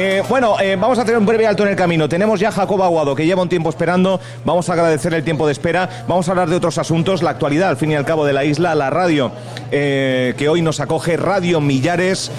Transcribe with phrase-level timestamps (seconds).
[0.00, 2.08] Eh, bueno, eh, vamos a tener un breve alto en el camino.
[2.08, 4.20] Tenemos ya a Jacob Aguado, que lleva un tiempo esperando.
[4.44, 5.88] Vamos a agradecer el tiempo de espera.
[6.06, 8.44] Vamos a hablar de otros asuntos, la actualidad, al fin y al cabo, de la
[8.44, 9.32] isla, la radio
[9.72, 12.30] eh, que hoy nos acoge, Radio Millares,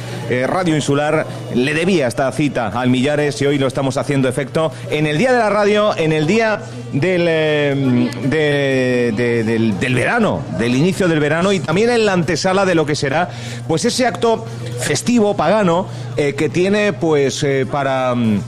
[0.47, 1.25] Radio Insular.
[1.53, 5.33] Le debía esta cita al Millares y hoy lo estamos haciendo efecto en el día
[5.33, 6.61] de la radio, en el día
[6.93, 12.65] del, de- de- del, del verano, del inicio del verano y también en la antesala
[12.65, 13.27] de lo que será,
[13.67, 14.45] pues ese acto
[14.79, 18.13] festivo, pagano, que tiene, pues, eh, para.
[18.15, 18.39] mm,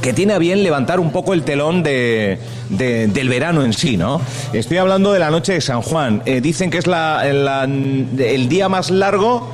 [0.00, 3.96] que tiene a bien levantar un poco el telón de, de- del verano en sí,
[3.96, 4.20] ¿no?
[4.52, 6.22] Estoy hablando de la noche de San Juan.
[6.26, 9.48] Eh, dicen que es la- la- el día más largo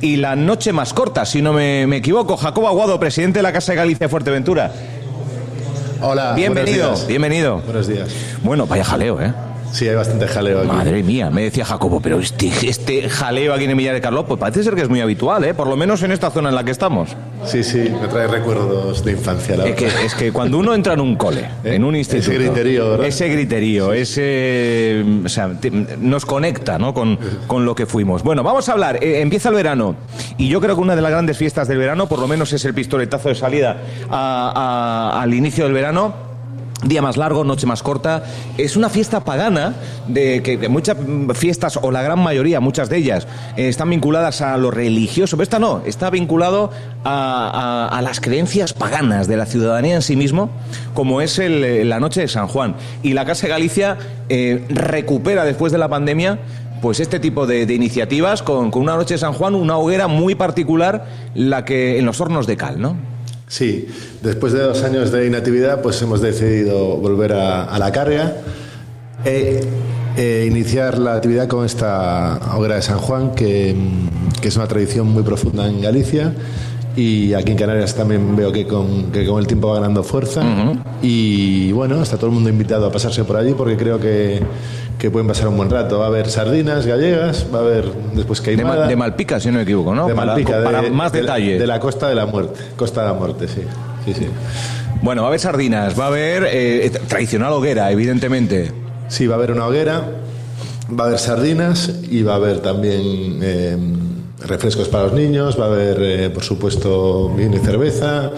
[0.00, 2.36] y la noche más corta, si no me, me equivoco.
[2.36, 4.72] Jacobo Aguado, presidente de la Casa de Galicia de Fuerteventura.
[6.02, 7.06] Hola, Bienvenido, buenos días.
[7.08, 7.58] bienvenido.
[7.64, 8.08] Buenos días.
[8.42, 9.32] Bueno, vaya jaleo, ¿eh?
[9.72, 10.68] Sí, hay bastante jaleo aquí.
[10.68, 14.38] Madre mía, me decía Jacobo, pero este, este jaleo aquí en Emilia de Carlos, pues
[14.38, 15.52] parece ser que es muy habitual, ¿eh?
[15.54, 17.10] Por lo menos en esta zona en la que estamos.
[17.44, 20.02] Sí, sí, me trae recuerdos de infancia, la Es que, verdad.
[20.04, 22.30] es que cuando uno entra en un cole, en un instituto...
[22.32, 23.06] Ese griterío, ¿verdad?
[23.06, 25.04] Ese griterío, ese...
[25.24, 26.94] O sea, te- nos conecta, ¿no?
[26.94, 28.22] Con, con lo que fuimos.
[28.22, 28.98] Bueno, vamos a hablar.
[29.02, 29.96] Eh, empieza el verano.
[30.38, 32.64] Y yo creo que una de las grandes fiestas del verano, por lo menos es
[32.64, 33.78] el pistoletazo de salida
[34.10, 36.33] a- a- al inicio del verano.
[36.82, 38.24] Día más largo, noche más corta.
[38.58, 39.74] Es una fiesta pagana
[40.08, 44.42] de que muchas mm, fiestas, o la gran mayoría, muchas de ellas, eh, están vinculadas
[44.42, 45.36] a lo religioso.
[45.36, 46.70] Pero esta no, está vinculado
[47.04, 50.50] a, las creencias paganas de la ciudadanía en sí mismo,
[50.92, 52.74] como es el, eh, la noche de San Juan.
[53.02, 53.96] Y la Casa de Galicia
[54.28, 56.38] eh, recupera después de la pandemia
[56.82, 60.06] pues este tipo de, de iniciativas con, con una noche de San Juan, una hoguera
[60.06, 63.13] muy particular, la que en los hornos de cal, ¿no?
[63.54, 63.86] Sí,
[64.20, 68.38] después de dos años de inactividad, pues hemos decidido volver a, la carga
[69.24, 69.62] e,
[70.16, 73.76] e iniciar la actividad con esta hoguera de San Juan, que
[74.42, 76.34] es una tradición muy profunda en Galicia.
[76.96, 80.42] Y aquí en Canarias también veo que con, que con el tiempo va ganando fuerza.
[81.02, 84.40] Y bueno, está todo el mundo invitado a pasarse por allí porque creo que,
[84.98, 85.98] que pueden pasar un buen rato.
[85.98, 88.82] Va a haber sardinas gallegas, va a haber después De, queimada.
[88.82, 90.06] Ma- de Malpica, si no me equivoco, ¿no?
[90.06, 91.58] De Para- Malpica, para, de- más de detalle.
[91.58, 92.60] De la Costa de la Muerte.
[92.76, 93.62] Costa de la Muerte, sí.
[94.04, 94.26] Sí, sí.
[95.02, 98.70] Bueno, va a haber sardinas, va a haber eh, tradicional hoguera, evidentemente.
[99.08, 100.02] Sí, va a haber una hoguera,
[100.98, 103.02] va a haber sardinas y va a haber también
[103.42, 103.76] eh,
[104.46, 108.30] refrescos para los niños, va a haber, eh, por supuesto, vino y cerveza.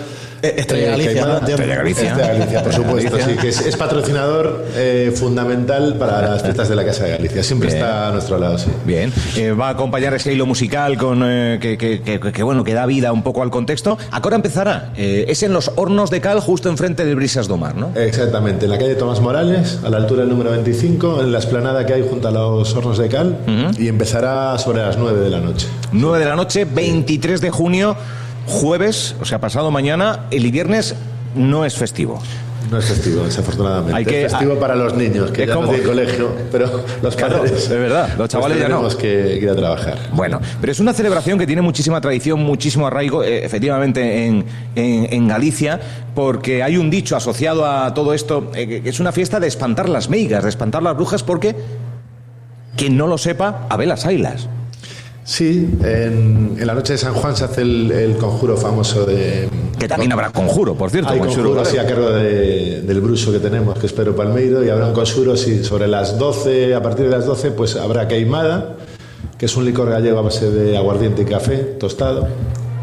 [0.42, 0.96] Eh, Estrella.
[0.96, 2.08] Estrella Galicia.
[2.10, 6.76] Estrella Galicia, por supuesto, sí, que es, es patrocinador eh, fundamental para las fiestas de
[6.76, 7.42] la Casa de Galicia.
[7.42, 7.78] Siempre Bien.
[7.80, 8.68] está a nuestro lado, sí.
[8.84, 12.64] Bien, eh, va a acompañar ese hilo musical con eh, que, que- que- que, bueno
[12.64, 13.98] que da vida un poco al contexto.
[14.10, 14.90] ¿A qué hora empezará?
[14.96, 17.92] Eh, es en los hornos de cal, justo enfrente del Brisas do Mar, ¿no?
[17.96, 21.86] Exactamente, en la calle Tomás Morales, a la altura del número 25, en la esplanada
[21.86, 23.36] que hay junto a los hornos de cal,
[23.78, 25.66] y empezará sobre las 9 de la noche.
[25.92, 27.96] 9 de la noche, 23 de junio,
[28.46, 30.26] jueves, o sea, pasado mañana.
[30.30, 30.94] El viernes
[31.34, 32.20] no es festivo.
[32.70, 33.94] No es festivo, desafortunadamente.
[33.96, 36.82] Hay que- es festivo para los niños, que Es ya como- no tienen colegio, pero
[37.00, 37.52] los Claro, padres.
[37.62, 38.76] es verdad, los chavales ya no.
[38.78, 39.96] tenemos que ir a trabajar.
[40.12, 45.12] Bueno, pero es una celebración que tiene muchísima tradición, muchísimo arraigo, eh, efectivamente, en, en-
[45.12, 45.78] en Galicia,
[46.16, 49.88] porque hay un dicho asociado a todo esto, eh, que- es una fiesta de espantar
[49.88, 51.54] las meigas, de espantar las brujas, porque
[52.76, 54.48] quien no lo sepa, a ver las ailas.
[55.26, 59.48] Sí, en, en la noche de San Juan se hace el, el conjuro famoso de...
[59.76, 61.10] Que también habrá conjuro, por cierto.
[61.10, 64.14] Hay con conjuro Xuro así a cargo de- del bruso que tenemos, que es Pedro
[64.14, 67.74] Palmeiro, y habrá un conjuro sí, sobre las 12, a partir de las 12, pues
[67.74, 68.76] habrá queimada,
[69.36, 72.28] que es un licor gallego a base de aguardiente y café tostado.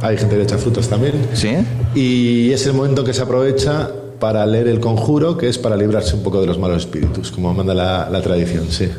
[0.02, 1.14] Hay gente que echa frutos también.
[1.34, 1.56] ¿Sí?
[1.96, 3.90] Y es el momento que se aprovecha
[4.20, 7.54] para leer el conjuro, que es para librarse un poco de los malos espíritus, como
[7.54, 8.90] manda la, la tradición, sí.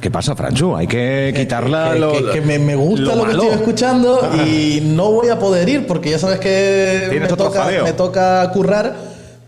[0.00, 0.76] ¿Qué pasa, Franchu?
[0.76, 4.80] Hay que quitarla que, lo, que- que me, me gusta lo, que estoy escuchando y
[4.84, 7.84] no voy a poder ir porque ya sabes que me toca, jaleo.
[7.84, 8.94] me toca currar,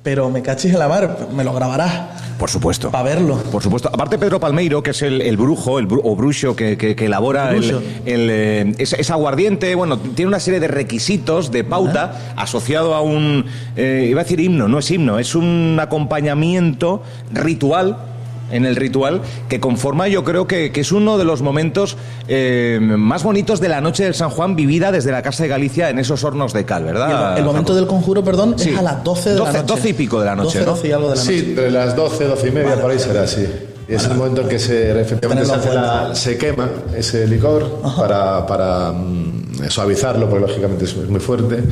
[0.02, 1.92] pero me cachis en la mar, me lo grabarás
[2.36, 2.90] Por supuesto.
[2.90, 3.36] para verlo.
[3.52, 3.90] Por supuesto.
[3.92, 7.04] Aparte, Pedro Palmeiro, que es el, el brujo el bru- o bruxo que, que- que
[7.06, 12.94] elabora el, eh, es, es aguardiente, bueno, tiene una serie de requisitos de pauta asociado
[12.96, 13.44] a un,
[13.76, 17.02] eh, iba a decir himno, no es himno, es un acompañamiento
[17.32, 17.98] ritual
[18.50, 21.96] en el ritual que conforma yo creo que, que es uno de los momentos
[22.28, 25.90] eh, más bonitos de la noche del San Juan vivida desde la Casa de Galicia
[25.90, 27.32] en esos hornos de cal, ¿verdad?
[27.32, 28.70] el, el momento del conjuro, perdón, Sí.
[28.70, 29.66] es a las 12 de la 12 noche.
[29.74, 30.72] 12 y pico de la noche, 12, ¿no?
[30.76, 31.32] 12 y algo de la noche.
[31.40, 33.46] Sí, entre las 12, 12 y media, por ahí será así.
[33.88, 37.80] Y es el momento en que se, efectivamente se, hace la- se quema ese licor
[37.96, 41.62] para, para mm, suavizarlo, porque lógicamente es muy fuerte.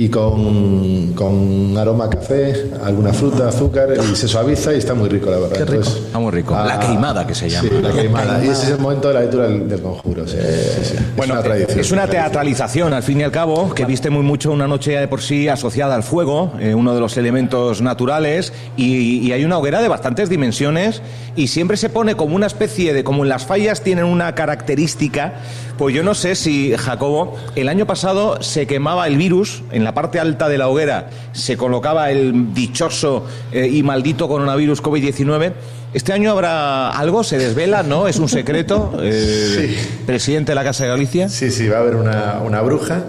[0.00, 5.08] Y con, con aroma a café, alguna fruta, azúcar y se suaviza y está muy
[5.08, 5.56] rico, la verdad.
[5.56, 5.74] Qué rico.
[5.78, 6.54] Entonces, Está muy rico.
[6.54, 7.68] ah, La queimada que se llama.
[7.68, 8.44] Sí, la queimada.
[8.44, 10.24] Y ese es el momento de la lectura del, del conjuro.
[10.28, 10.94] sí, sí, sí.
[11.16, 11.80] Bueno, es una tradición.
[11.80, 15.00] es una teatralización, al fin y al cabo, que viste muy mucho una noche ya
[15.00, 19.44] de por sí asociada al fuego, eh, uno de los elementos naturales, y, y hay
[19.44, 21.02] una hoguera de bastantes dimensiones,
[21.34, 25.34] y siempre se pone como una especie de, como en las fallas tienen una característica,
[25.76, 29.87] pues yo no sé si, Jacobo, el año pasado se quemaba el virus, en la
[29.94, 35.52] parte alta de la hoguera se colocaba el dichoso eh, y maldito coronavirus COVID-19.
[35.94, 38.08] Este año habrá algo, se desvela, ¿no?
[38.08, 38.92] Es un secreto.
[39.02, 39.76] Eh,
[40.06, 41.28] Presidente de la Casa de Galicia.
[41.28, 43.02] Sí, sí, va a haber una, una bruja.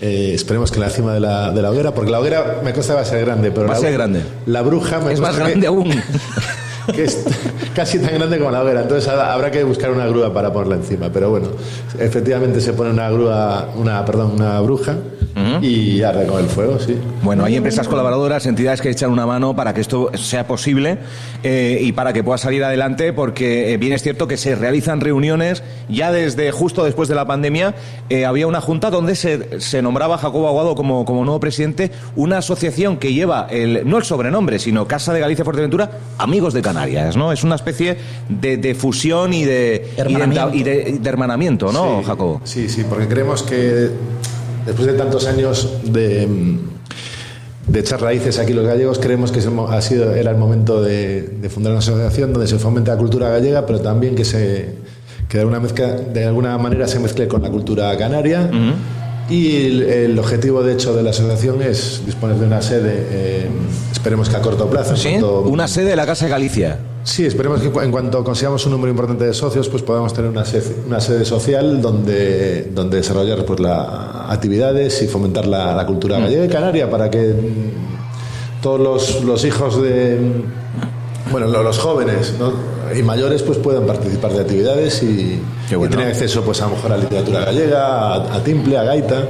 [0.00, 2.72] eh, esperemos que en la cima de la, de la hoguera, porque la hoguera me
[2.72, 4.22] consta va a ser grande, pero Va a la, ser grande.
[4.46, 5.90] La bruja me Es más que- grande aún.
[6.94, 7.04] que
[7.74, 8.82] casi tan grande como la hoguera.
[8.82, 11.08] Entonces ha- habrá que buscar una grúa para ponerla encima.
[11.12, 11.48] Pero bueno,
[11.98, 14.96] efectivamente se pone una grúa, una, perdón, una bruja
[15.62, 16.94] y arde con el fuego, sí.
[17.22, 20.98] Bueno, hay empresas colaboradoras, entidades que echan una mano para que esto sea posible
[21.42, 25.00] eh, y para que pueda salir adelante, porque eh, bien es cierto que se realizan
[25.00, 27.74] reuniones ya desde justo después de la pandemia.
[28.10, 32.38] eh, había una junta donde se, se nombraba Jacobo Aguado como, como nuevo presidente, una
[32.38, 37.16] asociación que lleva el, no el sobrenombre, sino Casa de Galicia Fuerteventura, Amigos de Canarias,
[37.16, 37.32] ¿no?
[37.32, 37.96] Es una especie
[38.28, 40.50] de, de fusión y de, y de, Hermanamiento.
[40.54, 42.40] y de- de hermanamiento, ¿no, Sí, Jacobo?
[42.44, 43.88] Sí, sí, porque creemos que
[44.66, 46.28] después de tantos años de,
[47.66, 51.48] de echar raíces aquí los gallegos, creemos que ha sido, era el momento de, de
[51.48, 54.74] fundar una asociación donde se fomente la cultura gallega, pero también que se
[55.28, 58.50] que de alguna, mezcla, de alguna manera se mezcle con la cultura canaria.
[59.30, 63.46] Y el, el objetivo, de hecho, de la asociación es disponer de una sede, eh,
[63.92, 64.94] esperemos que a corto plazo.
[64.94, 65.08] ¿Sí?
[65.10, 66.78] cuanto- Una sede de la Casa de Galicia.
[67.04, 70.44] Sí, esperemos que en cuanto consigamos un número importante de socios, pues podamos tener una
[70.44, 76.18] sede, una sede social donde, donde desarrollar pues, la, actividades y fomentar la, la cultura.
[76.20, 81.78] Gallega y canaria para que mm, todos los, los hijos de, mm, bueno, lo- los
[81.78, 82.52] jóvenes ¿no?
[82.96, 85.40] y mayores pues puedan participar de actividades y,
[85.86, 89.24] y tener acceso pues a lo mejor a literatura gallega, a, a timple, a gaita,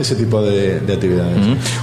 [0.00, 1.36] ese tipo de, de actividades.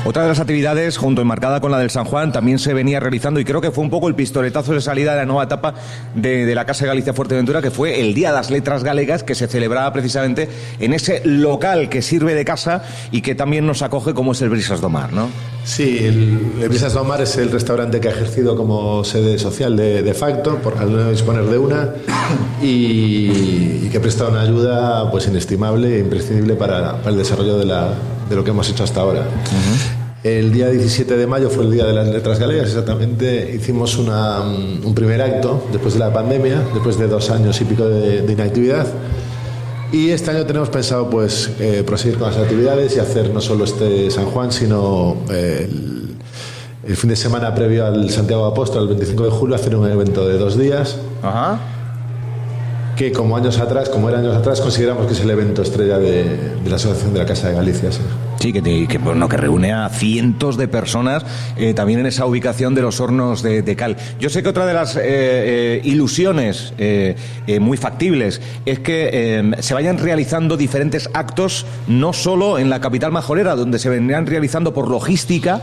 [0.06, 3.40] Otra de las actividades, junto enmarcada con la del San Juan, también se venía realizando
[3.40, 5.74] y creo que fue un poco el pistoletazo de salida de la nueva etapa
[6.16, 9.24] de, de la Casa de Galicia Fuerteventura, que fue el Día de las Letras Galegas,
[9.24, 10.50] que se celebraba precisamente
[10.80, 14.50] en ese local que sirve de casa y que también nos acoge como es el
[14.50, 15.30] Brisas do Mar, ¿no?
[15.68, 19.76] Sí, el, el Brisas do Mar es el restaurante que ha ejercido como sede social
[19.76, 21.94] de, de facto, por al no disponer de una,
[22.62, 27.66] y, y que presta una ayuda pues inestimable e imprescindible para, para el desarrollo de,
[27.66, 27.90] la,
[28.30, 29.28] de lo que hemos hecho hasta ahora.
[30.24, 33.54] El día 17 de mayo fue el Día de las Letras Galegas, exactamente.
[33.54, 37.90] Hicimos una, un primer acto después de la pandemia, después de dos años y pico
[37.90, 38.88] de, de inactividad.
[39.92, 43.64] Y este año tenemos pensado pues eh, proseguir con las actividades y hacer no solo
[43.64, 46.18] este San Juan, sino eh, el,
[46.86, 50.28] el fin de semana previo al Santiago Apóstol, el 25 de julio, hacer un evento
[50.28, 51.60] de dos días Ajá.
[52.98, 56.24] que como años atrás, como era años atrás, consideramos que es el evento estrella de,
[56.64, 57.92] de la Asociación de la Casa de Galicia.
[57.92, 58.00] sí.
[58.40, 61.26] Sí, que, bueno, que reúne a cientos de personas
[61.58, 63.98] eh, también en esa ubicación de los hornos de, cal.
[64.20, 66.74] Yo sé que otra de las eh, eh, ilusiones
[67.60, 73.12] muy factibles es que eh, se vayan realizando diferentes actos, no solo en la capital
[73.12, 75.62] majorera, donde se vendrían realizando por logística,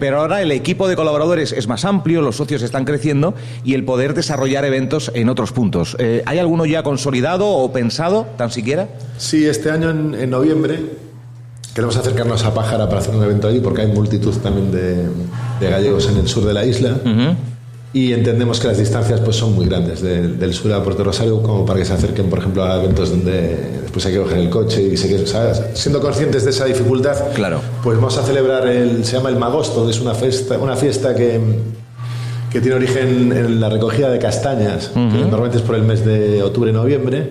[0.00, 3.34] pero ahora el equipo de colaboradores es más amplio, los socios están creciendo
[3.64, 5.96] y el poder desarrollar eventos en otros puntos.
[6.26, 8.88] ¿Hay alguno ya consolidado o pensado, tan siquiera?
[9.18, 11.05] Sí, este año en noviembre
[11.76, 15.04] queremos acercarnos a Pájara para hacer un evento allí porque hay multitud también de,
[15.60, 16.96] de gallegos en el sur de la isla.
[17.92, 21.42] Y entendemos que las distancias pues, son muy grandes de- del sur a Puerto Rosario
[21.42, 24.48] como para que se acerquen, por ejemplo, a eventos donde después hay que coger el
[24.48, 25.62] coche y se que- ¿sabes?
[25.74, 27.60] siendo conscientes de esa dificultad, Claro.
[27.82, 31.14] pues vamos a celebrar el se llama el Magosto, que es una fiesta, una fiesta
[31.14, 31.38] que
[32.50, 36.42] que tiene origen en la recogida de castañas, que normalmente es por el mes de
[36.42, 37.30] octubre-noviembre,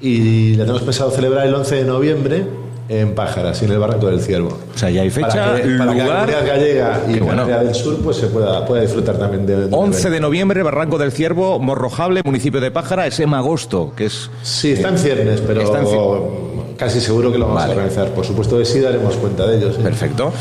[0.00, 2.46] y la tenemos pensado celebrar el 11 de noviembre
[2.88, 4.58] en Pájaras, y en el Barranco del Ciervo.
[4.74, 6.18] O sea, ya hay fecha, para que, para que la lugar.
[6.26, 7.46] comunidad gallega y bueno.
[7.46, 10.10] Del Sur pues se pueda, pueda disfrutar también de, de un 11 evento.
[10.10, 14.30] de noviembre, Barranco del Ciervo, Morrojable, municipio de Pájara, es en agosto, que es...
[14.42, 17.72] Sí, está en ciernes, pero Está en cier- casi seguro que lo vamos Vale.
[17.72, 18.08] a organizar.
[18.08, 19.76] Por supuesto que sí daremos cuenta de ellos.
[19.78, 19.82] ¿eh?
[19.82, 20.32] Perfecto.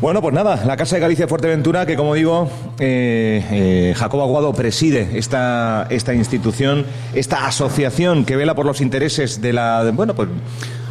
[0.00, 2.48] Bueno, pues nada, la Casa de Galicia de Fuerteventura, que como digo,
[2.78, 9.40] eh, eh, Jacobo Aguado preside esta, esta institución, esta asociación que vela por los intereses
[9.40, 10.28] de la, bueno, pues,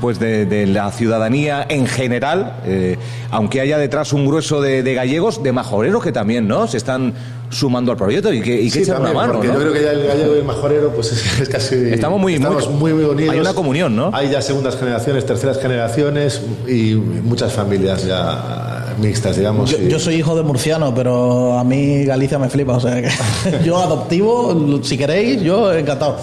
[0.04, 2.98] pues de, de la ciudadanía en general, eh,
[3.32, 6.68] aunque haya detrás un grueso de, de gallegos, de majoreros que también, ¿no?
[6.68, 7.14] Se están
[7.50, 9.54] sumando al proyecto y que, y que Sí, echan una mano, porque ¿no?
[9.54, 12.34] yo creo que ya el gallego y el majorero pues es, es casi Estamos muy-
[12.34, 14.10] estamos muy- muy, muy unidos hay una comunión, ¿no?
[14.14, 19.72] hay ya segundas generaciones terceras generaciones y muchas familias ya mixtas, digamos.
[19.72, 22.78] Yo, y- yo soy hijo de murciano, pero a mí Galicia me flipa.
[22.78, 23.10] O sea, que
[23.66, 26.18] yo adoptivo, si queréis, yo encantado.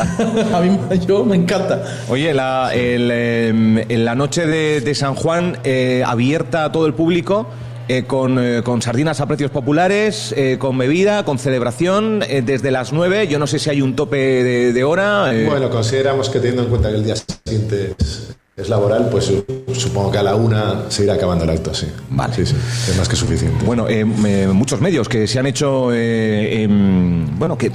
[0.54, 1.82] a mí yo me encanta.
[2.08, 6.94] Oye, la, el, en la noche de, de San Juan eh, abierta a todo el
[6.94, 7.46] público.
[7.88, 12.70] eh, con, eh, con sardinas a precios populares, eh, con bebida, con celebración, eh, desde
[12.70, 13.26] las 9.
[13.26, 15.34] Yo no sé si hay un tope de, de hora.
[15.34, 18.21] eh, Bueno, consideramos que teniendo en cuenta que el día siguiente es,
[18.62, 21.86] es laboral, pues su- supongo que a la una se irá acabando el acto, sí.
[22.10, 22.34] Vale.
[22.34, 22.54] Sí, sí,
[22.90, 23.64] es más que suficiente.
[23.64, 27.70] Bueno, eh, eh, muchos medios que se han hecho, eh, em, bueno, que,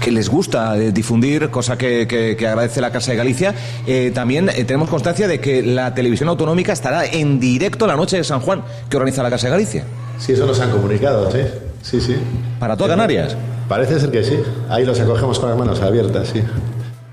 [0.00, 3.54] que les gusta eh, difundir, cosa que, que- que agradece la Casa de Galicia.
[3.86, 8.16] Eh, también eh, tenemos constancia de que la televisión autonómica estará en directo la noche
[8.16, 9.84] de San Juan, que organiza la Casa de Galicia.
[10.18, 11.38] Sí, eso nos han comunicado, sí.
[11.82, 12.16] Sí, sí.
[12.60, 13.36] Para toda Canarias.
[13.68, 14.36] Parece ser que sí.
[14.68, 16.42] Ahí los acogemos con las manos abiertas, sí.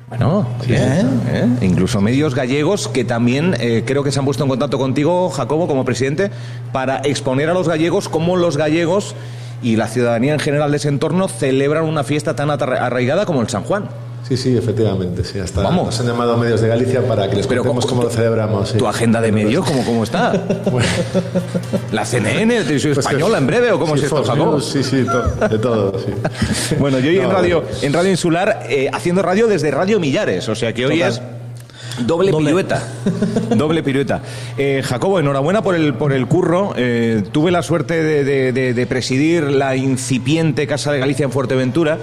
[0.09, 1.21] Bueno, bien.
[1.27, 1.47] ¿eh?
[1.61, 5.67] Incluso medios gallegos que también eh, creo que se han puesto en contacto contigo, Jacobo,
[5.67, 6.31] como presidente,
[6.71, 9.15] para exponer a los gallegos cómo los gallegos
[9.61, 13.49] y la ciudadanía en general de ese entorno celebran una fiesta tan arraigada como el
[13.49, 13.89] San Juan.
[14.29, 15.39] Sí, sí, efectivamente, sí.
[15.39, 15.87] Hasta Vamos.
[15.87, 18.69] nos han llamado medios de Galicia para que les Pero contemos ¿cómo- lo celebramos.
[18.69, 18.77] sí.
[18.77, 20.33] ¿Tu agenda de medios cómo, cómo está?
[21.91, 24.35] ¿La CNN, televisión Pues española en breve o cómo sí, es esto?
[24.35, 26.75] News, Sí, sí, to- de todo, sí.
[26.79, 30.47] Bueno, yo hoy en No, radio, en radio insular, eh, haciendo radio desde Radio Millares,
[30.47, 31.09] o sea que hoy Total.
[31.11, 31.21] es
[32.05, 32.47] doble, Doble.
[32.49, 32.83] pirueta.
[33.55, 34.21] doble pirueta.
[34.57, 36.73] Eh, Jacobo, enhorabuena por el, por el curro.
[36.77, 41.31] Eh, tuve la suerte de, de- de- de presidir la incipiente Casa de Galicia en
[41.31, 41.97] Fuerteventura.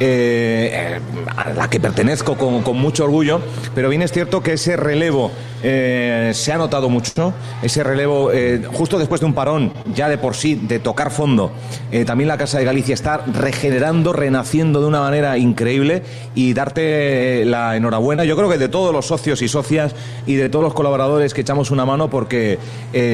[0.00, 1.00] Eh,
[1.36, 3.40] a la que pertenezco con mucho orgullo,
[3.74, 5.30] pero bien es cierto que ese relevo
[5.62, 7.08] eh, se ha notado mucho,
[7.62, 11.52] ese relevo eh, justo después de un parón ya de por sí de tocar fondo,
[11.90, 16.02] eh, también la Casa de Galicia está regenerando, renaciendo de una manera increíble.
[16.34, 19.94] Y darte eh, la enhorabuena, yo creo que de todos los socios y socias
[20.26, 22.58] y de todos los colaboradores que echamos una mano porque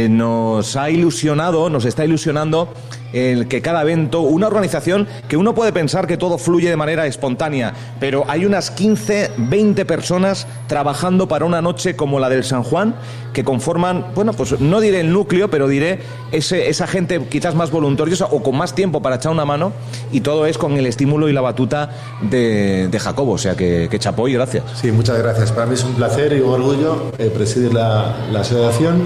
[0.09, 2.73] nos ha ilusionado, nos está ilusionando
[3.15, 7.07] el que cada evento, una organización que uno puede pensar que todo fluye de manera
[7.07, 12.63] espontánea, pero hay unas 15, 20 personas trabajando para una noche como la del San
[12.63, 12.95] Juan,
[13.33, 16.01] que conforman, bueno, pues no diré el núcleo, pero diré
[16.33, 19.73] ese, esa gente quizás más voluntariosa o con más tiempo para echar una mano,
[20.13, 21.91] y todo es con el estímulo y la batuta
[22.23, 24.65] de, de Jacobo, o sea que, que chapó y gracias.
[24.81, 25.53] Sí, muchas gracias.
[25.53, 29.03] Para mí es un placer y un orgullo eh, presidir la, la asociación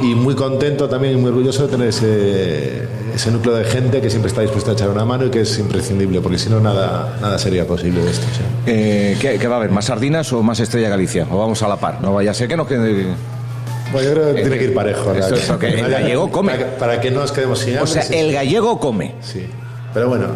[0.00, 4.10] y muy contento también y muy orgulloso de tener ese, ese núcleo de gente que
[4.10, 7.16] siempre está dispuesta a echar una mano y que es imprescindible, porque si no, nada,
[7.20, 8.26] nada sería posible de esto.
[8.36, 8.42] sí.
[8.66, 9.70] Eh, ¿qué, qué va a haber?
[9.70, 11.26] ¿Más sardinas o más Estrella Galicia?
[11.30, 12.00] ¿O vamos a la par?
[12.00, 13.06] No vaya a ser que nos quede...
[13.92, 15.12] Bueno, yo creo que tiene que ir parejo.
[15.12, 16.52] El gallego come.
[16.52, 19.14] Para, que- para que no nos quedemos sin O sea, el gallego come.
[19.22, 19.46] Sí.
[19.94, 20.26] Pero bueno,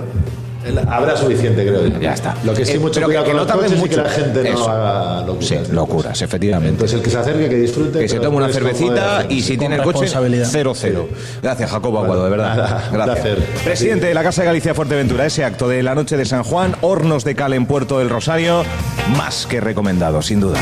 [0.88, 1.99] habrá suficiente, creo yo.
[2.00, 2.37] Ya está.
[2.45, 3.97] Lo que sí, Eh, mucho cuidado que con los y mucho.
[3.97, 5.49] que la gente no haga locuras.
[5.49, 6.73] Sí, locuras, efectivamente.
[6.75, 7.99] Entonces, el que se acerque, que disfrute.
[8.00, 10.49] Que se tome una cervecita y si tiene el coche, responsabilidad.
[10.50, 11.09] 0-0.
[11.42, 12.57] Gracias, Jacobo Aguado, de verdad.
[12.57, 13.19] Nada, un Gracias.
[13.21, 13.38] placer.
[13.64, 16.75] Presidente de la Casa de Galicia Fuerteventura, ese acto de la noche de San Juan,
[16.81, 18.64] hornos de cal en Puerto del Rosario,
[19.16, 20.59] más que recomendado, sin duda.